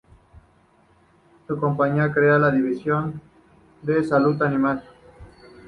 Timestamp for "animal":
4.41-4.83